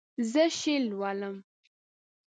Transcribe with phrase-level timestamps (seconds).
[0.31, 1.35] زه شعر لولم.